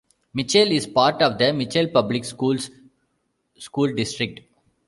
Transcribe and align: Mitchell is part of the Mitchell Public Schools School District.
Mitchell 0.33 0.71
is 0.71 0.87
part 0.87 1.21
of 1.21 1.37
the 1.37 1.53
Mitchell 1.53 1.87
Public 1.87 2.25
Schools 2.25 2.71
School 3.59 3.93
District. 3.93 4.39